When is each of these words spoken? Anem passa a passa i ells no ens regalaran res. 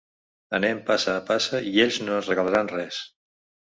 Anem 0.59 0.79
passa 0.87 1.15
a 1.17 1.23
passa 1.29 1.63
i 1.75 1.77
ells 1.87 2.03
no 2.09 2.19
ens 2.19 2.35
regalaran 2.35 2.77
res. 2.77 3.05